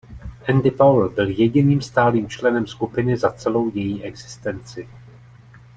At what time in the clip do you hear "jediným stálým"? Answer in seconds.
1.29-2.29